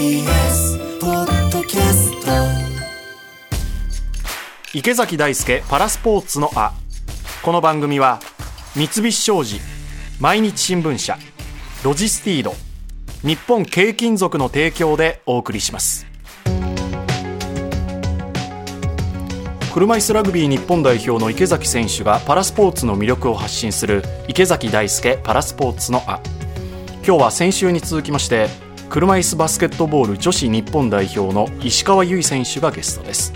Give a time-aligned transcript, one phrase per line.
[0.00, 2.32] TBS ポッドキャスト。
[4.72, 6.72] 池崎大輔パラスポーツのあ。
[7.42, 8.18] この番組は
[8.74, 9.60] 三菱商事
[10.18, 11.18] 毎日新聞社
[11.84, 12.54] ロジスティード
[13.20, 16.06] 日本軽金属の提供でお送りします。
[19.74, 26.20] 車椅子ラグビー日本代表の池崎選手がパラスポーツの魅力を発信する池崎大輔パラスポーツのあ。
[27.06, 33.32] 今日は先週に続きまして車椅子バスケットボール女子日本代表の石川由依選手がゲストです。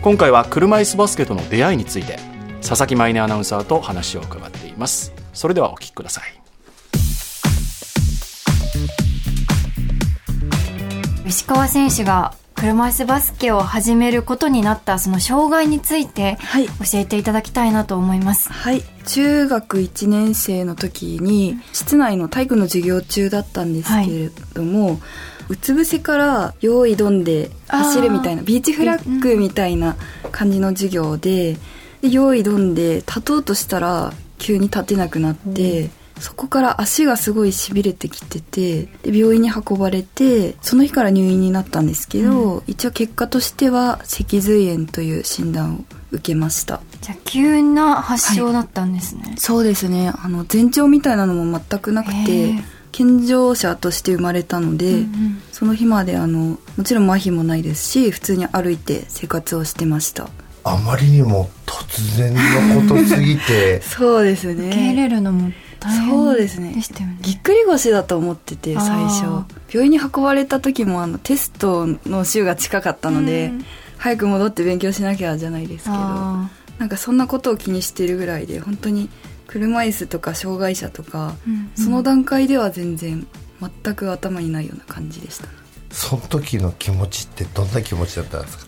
[0.00, 2.18] 今回は車椅子バスケとの出会いについて
[2.62, 5.12] 佐々木舞音アナウンサーと話を伺っています。
[5.34, 6.40] それではお聞きください。
[11.26, 16.66] 石川選手が車椅子バスケを始めることになったその障害についてはい。
[16.66, 18.52] 教えていただきたいなと思います。
[18.52, 18.82] はい。
[19.06, 25.00] 中学1年生の時に室内の体育の授業中だったんですけれども、
[25.48, 29.96] うつ伏せから用意どんで走るみたいなビーチフラッグみたいな
[30.32, 31.56] 感じの授業で
[32.02, 46.80] で用意どんで立とうとしたら急に立てなくなって、そこから足がすごいしびれてきててで病院に運ばれてその日から入院になったんですけど、一応結果としては脊髄炎という診断を受けました。
[47.00, 49.34] じゃあ急な発症だったんですね。
[49.38, 50.12] そうですね。
[50.22, 52.78] あの前兆みたいなのも全くなくへてえ。
[52.90, 55.42] 健常者として生まれたので、うんうん。
[55.52, 60.28] その日まであのもちろん麻痺もないですし普通に歩いて生活をしてました。
[60.64, 63.80] あまりにも突然のことすぎて。
[63.86, 65.52] そうです受け入ねれるのも
[66.08, 66.72] そうですね。
[66.72, 67.18] でしたよね。
[67.22, 69.44] ぎっくり腰だと思ってて最初。
[69.72, 73.64] 病院に運ばれた時もあのテストの週が近かったので、うん。
[73.98, 79.10] 早く戻って勉強しなきゃじゃないですけどあなんかそんなことを気にしてるぐらいで本当に
[79.48, 81.70] 車椅子とか障害者とか、ーうん。
[81.74, 83.26] その段階では全然
[83.60, 85.48] 全く頭にないような感じでした。
[85.90, 88.66] その時の気持ちってどんな気持ちだったんですか？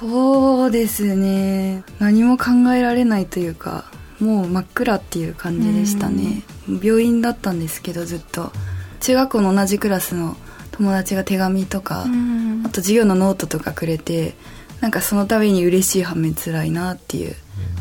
[0.00, 1.84] そうですね。
[1.98, 3.84] 何も考えられないというか
[4.20, 8.52] もう真っ暗っていう感じでしたね病院だったんですけどずっと。
[9.00, 10.36] 中学校の同じクラスの
[10.70, 14.34] 友達が手紙とか、うんあと授業のノートとかくれて
[14.80, 17.34] なんかその度に嬉しい反面辛いなっていう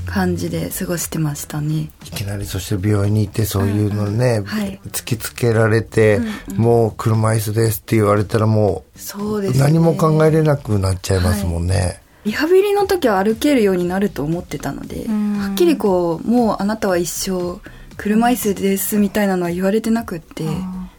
[0.06, 1.90] 感じで過ごしてましたね。
[2.06, 4.80] いきなりそして病院に行ってそういうのね、はい。
[4.88, 6.20] 突きつけられて、
[6.56, 9.60] もう車椅子ですって言われたらもうそうですね。
[9.60, 15.38] 何も考えれなくなっちゃいますもんね、リハビリの時は歩けるようになると思ってたので、ん。
[15.40, 17.60] はっきりこうもうあなたは一生
[18.02, 20.44] 車椅子ですみたいなのは言われてなくって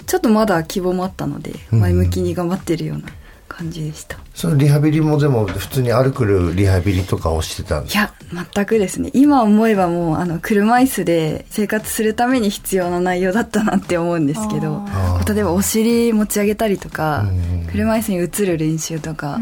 [0.07, 3.09] ちょっとまだ希望もあったので前向きに頑張ってるような
[3.49, 8.15] 感じでした、そのリハビリもでも普通に歩くリハビリとかをしてたんですいや
[8.55, 9.11] 全くですね。
[9.13, 14.83] 今思えばもうあの車椅子で生活するために必要な内容だったなって思うんですけど
[15.29, 17.57] 例えばお尻持ち上げたりとかうん。
[17.57, 19.41] うん車椅子に移る練習とか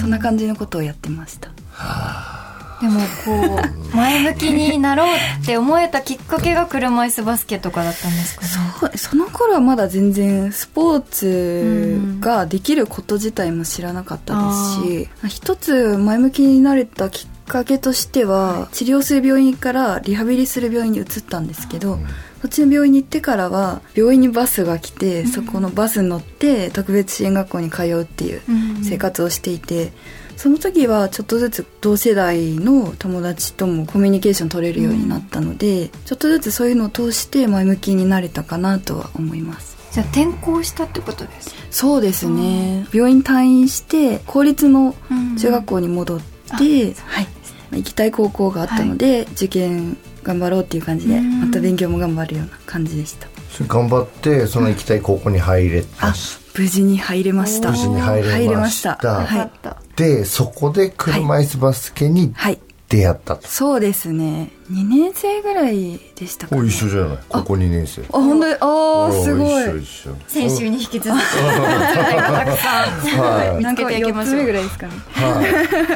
[0.00, 1.50] そんな感じのことをやってました
[2.80, 3.58] でもこ
[3.92, 8.48] う前向きになろうって思えたきっかけが車椅子バスケとかだったんですかね。
[8.80, 21.98] そうその頃はまだ全然スポーツができること自体も知らなかったですし、一つ前向きになれたきっかけとしては治療する病院からリハビリする病院に移ったんですけど、
[22.42, 28.84] そっちの病院に行ってからは病院にバスが来て、そこのバスに乗って特別支援学校に通うっていううん。
[28.84, 29.92] 生活をしていて、
[30.36, 39.76] その時はちょっとずつ同世代の友達ともコミュニケーション取れるようになったので、ちょっとずつそういうのを通して前向きになれたかなとは思います。
[39.92, 41.54] じゃあ転校したってことです。
[41.70, 42.86] そうですね。
[42.92, 44.94] 病院退院して公立の
[45.38, 47.28] 中学校に戻って、はい、
[47.72, 51.40] 行きたい高校があったので、受験頑張ろうっていう感じでうん。
[51.40, 53.26] また勉強も頑張るような感じでした。
[53.66, 57.70] 頑張ってその行きたい高校に入れまあし無事に入れました。
[57.70, 58.96] 無事に入れました。
[58.96, 60.20] はいよかった。
[60.20, 62.58] てそこで車椅子バスケにはい。
[62.88, 64.48] 出会ったと、そうですね。
[64.70, 67.18] 2年生ぐらいでしたか、ね、お一緒じゃない？
[67.28, 68.02] 高校2年生。
[68.02, 68.54] あ本当に？
[68.60, 69.64] ああすごい。
[69.64, 70.16] 一緒一緒。
[70.28, 72.16] 先週に引き続き、 はい。
[72.16, 74.36] がたくさん、はい、見つけなんか4つていきましょう。
[74.36, 75.42] 目ぐらいですかねは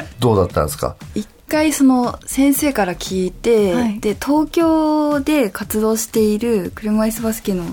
[0.03, 0.05] い。
[0.19, 0.95] どうだったんですか？
[1.15, 3.99] 一回その先生から聞いて、はい。
[4.01, 7.63] で東京で活動している車椅子バスケの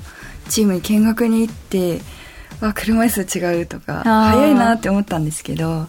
[0.48, 2.00] チームに見学に行って
[2.60, 5.86] わ車椅子違うとか早いなって思ったんですけど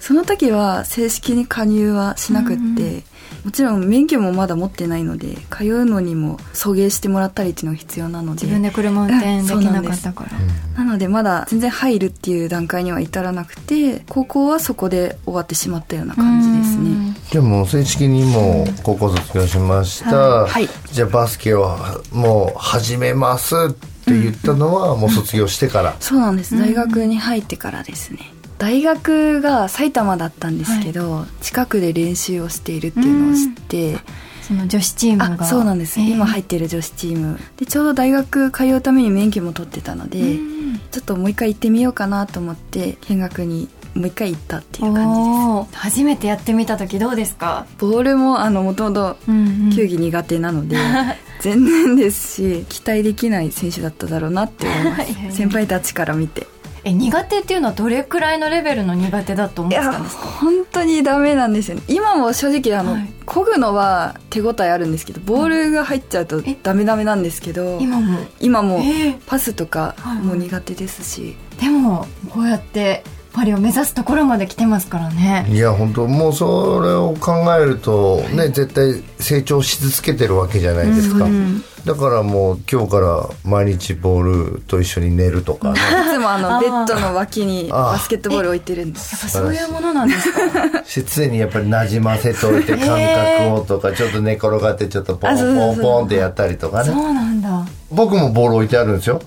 [0.00, 3.04] その時は正式に加入はしなくって、
[3.44, 8.42] もちろん免許もまだ持ってないので通うのにも送迎してもらったりっていうのが必要なので。
[8.42, 10.30] 自分で車運転できなかったから。
[10.76, 17.14] なのでまだ全然入るっていう段階には至らなくて高校はそこで終わってしまったような感じですね。
[17.32, 20.50] でも正式にもう高校卒業しました、はい。
[20.50, 21.76] はいじゃあバスケを
[22.10, 26.58] もう始めますっって言ったのはもう卒業してから、そうなんです。
[26.58, 28.20] 大学に入ってからですね、
[28.60, 33.96] 大学が埼玉だったんですけど、近くで練習をしているっていうのを知って、
[34.42, 35.44] その女子チームが。
[35.44, 37.40] あそうなんです、えー今入っている女子チーム。
[37.56, 40.24] でちょうど大学通うために免許も取ってたので、う
[40.56, 40.60] ん
[40.90, 45.78] ちょっともう一回行ってみようかなと思って見学にもう一回行ったっていう感じです。
[45.78, 50.76] 初めてやってみた時どうですか、ボールもあのもともとうん球技苦手なので、
[51.40, 55.36] 全然ですし期待できない選手だっただろうなって思います。
[55.36, 56.46] 先輩たちから見て
[56.84, 60.22] え苦手っていうのはどれくらいのレベルの苦手だと思ってたんですか？
[60.22, 61.82] 本当にダメなんですよね。
[61.88, 63.08] 今も正直あの、はい。
[63.26, 66.56] 漕ぐのは手応えあるんですけどボールが入っちゃうとえ？
[66.62, 68.18] ダメダメなんですけど今も？
[68.40, 69.18] 今もえー。
[69.26, 70.24] パスとかはいはい。
[70.24, 75.46] も苦手ですし、でもこうやってパリを目指すところまで来てますからね。
[75.50, 85.80] いや本当もうそれを考えるとね絶対成長し続けてるわけじゃないですか、うんだからもう今日から毎日ボールと一緒に寝るとかね。
[85.80, 85.82] い
[86.12, 89.14] つもあのベッドの脇にバスケットボール置いてるんです。
[89.14, 90.84] やっぱそういうものなんですか？
[90.84, 99.20] し常にやっぱり馴染ませといて感覚をとかちょっと寝転がってちょっとポンポンポンってやったりとかそうねなんだ僕もボール置いてあるんですよ、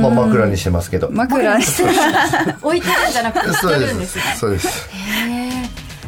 [0.00, 1.08] まあ、枕にしてますけど。
[1.10, 1.64] 枕に。
[2.62, 4.06] 置いてるんじゃなくてそうです。
[4.06, 4.88] すそうです。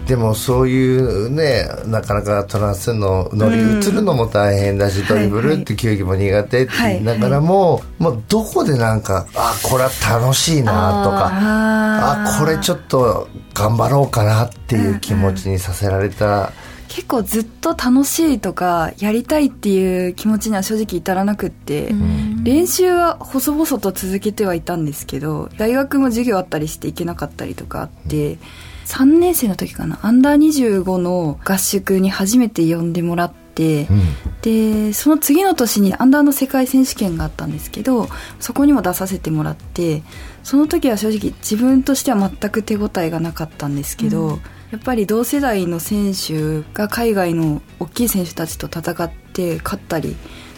[0.06, 9.90] でもそういうねなかなかトランスの乗り移るのも大変だし、ドリブルって球技も苦手って言いながらも、まあ、どこでなんかあこれは
[10.20, 16.52] 楽しいなとかあこれちょっと頑張ろうかなっていう気持ちにさせられた、
[16.94, 21.94] 結構ずっと楽しいとかやりたいっていう気持ちには正直至らなくって、
[22.42, 28.36] 練習は細々と続けてはいたんですけど大学も授業あったりして行けなかったりとかあって、
[28.84, 30.00] 3年生の時かな？
[30.02, 38.08] アンダー25の合宿に初めて呼んでもらって、でその次の年にアンダーの世界選手権があったんですけど
[38.40, 40.02] そこにも出させてもらって
[40.42, 44.40] その時は正直自分としては全く手応えがなかったんですけど、
[44.72, 50.14] やっぱり同世代の選手が海外の大きい選手たちと戦って勝ったりっ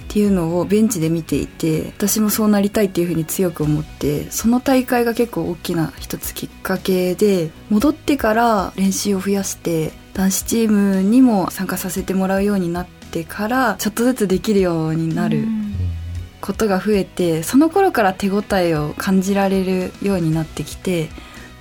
[0.08, 15.44] ていうのをベンチで見ていて私もそうなりたいっていうふうに強く思ってその大会が結構大きな一つきっかけで戻ってから練習を増やして男子チームにも参加させてもらうようになってからちょっとずつできるようになる
[16.40, 21.08] ことが増えてその頃から手応えを感じられるようになってきて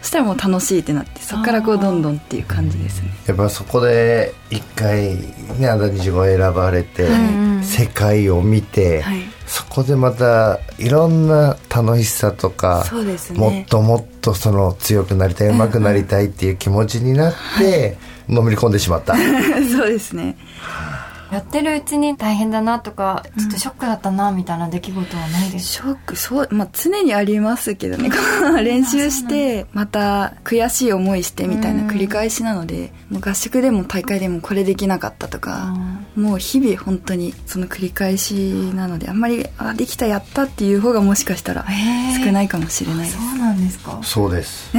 [0.02, 3.10] そしたらもう楽しいってなってそこからこうどんどんっていう感じですね。
[3.26, 5.16] やっぱそこで一回
[5.58, 7.64] ねアンダー25選ばれて、はい。
[7.64, 9.22] 世界を見て、はい。
[9.46, 13.40] そこでまたいろんな楽しさとか、そうですね。
[13.40, 17.98] もっともっとその強くなりたい上手くなりたいっていう気持ちになって、
[18.30, 19.16] のめり込んでしまった。
[19.76, 20.38] そうですね。
[21.34, 28.12] やってるうちに大変だなとかちょっとショックだったなみたいな出来事はないですショックそう、まあ、常にありますけどね。
[28.64, 35.76] 練習してまた悔しい思いしてみたいな繰り返しなのでもう合宿でも大会でもこれできなかったとか
[36.16, 38.34] もう日々本当にその繰り返し
[38.76, 41.66] なのであんまりあできたやったっていう方がもしかしたら
[42.24, 43.18] 少ないかもしれないです。
[43.18, 44.00] そうなんですか。
[44.04, 44.78] そうです。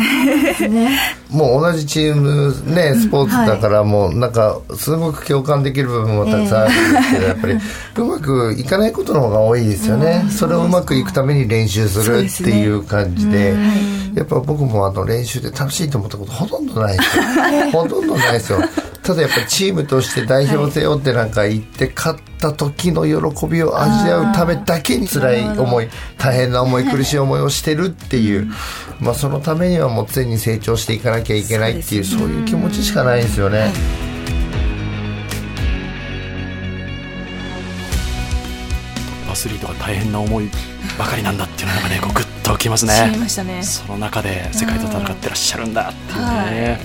[0.69, 0.99] ね。
[1.31, 7.55] もう同じチームねスポーツだからもうなんかすごく共感できる部分もたくさんあるんですけど、やっぱり
[7.97, 13.55] うまくいかないことの方が多いですよね、それをうまくいくために練習するっていう感じで。
[14.15, 17.25] やっぱ僕もあの練習で楽しいと思ったことほとんどないですよ。
[17.83, 18.61] ほとんどないですよ
[19.05, 28.51] ただやっぱりチームとして代表背負ってなんか行って勝った時の喜びを味わうためだけに辛い思い大変な思い苦しい思いをしてるっていう、
[29.01, 33.71] まあそのためにはもう常に成長していかなきゃいけないっていうそういう気持ちしかないんですよね。
[39.31, 40.49] アスリートが大変な思い
[40.99, 42.93] ばかりなんだっていうのがねこうグッときますね。
[43.45, 43.63] ね。
[43.63, 46.81] その中で世界と戦ってらっしゃるんだっていうね、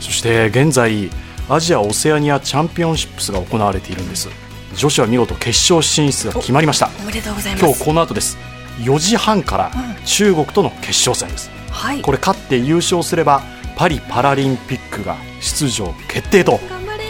[0.00, 1.10] そして現在
[1.48, 4.28] アジア・オセアニアチャンピオンシップスが行われているんです。
[4.76, 6.90] 女子は見事決勝進出が決まりました。
[7.00, 7.64] おめでとうございます。
[7.64, 8.38] 今日この後です。
[8.80, 9.70] 4時半から
[10.04, 12.00] 中国との決勝戦です、はい。
[12.00, 13.42] これ勝って優勝すれば
[13.76, 16.58] パリパラリンピックが出場決定と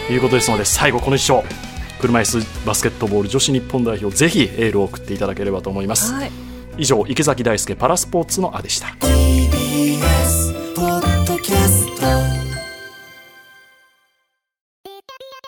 [0.09, 1.47] いうことですので最後この一勝。
[2.01, 6.31] 車椅子バスケットボール女子日本代表ぜひエールを送っていただければと思います、はい。
[6.77, 8.95] 以上池崎大輔パラスポーツのあでした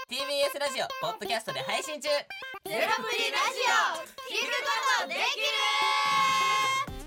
[0.07, 2.07] TBS ラジオポッドキャストで配信中。
[2.07, 2.23] ゼロ
[2.63, 5.19] プリラジオ聞くことできる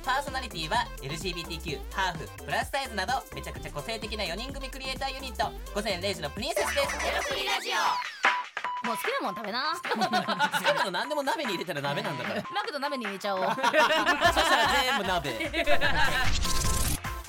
[0.04, 5.50] パーソナリティは LGBTQ ハーフプラスサイズなどめちゃくちゃ個性的な4人組クリエイターユニット。
[5.74, 6.98] 午前0時のプリンセスです。
[7.00, 8.86] ゼロプリラジオ。
[8.86, 9.72] もう好きなもん食べな。
[9.80, 12.42] 好きなの何でも鍋に入れたら鍋なんだから。
[12.52, 13.44] マクド鍋に入れちゃおう。
[13.48, 15.50] そしたら全部鍋。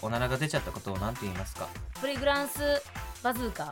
[0.02, 1.68] おならが出ちゃったことを何て言いますか？
[2.02, 2.84] プリグランス
[3.24, 3.72] バズーカ